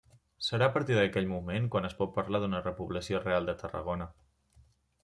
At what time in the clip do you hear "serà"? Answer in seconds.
0.45-0.69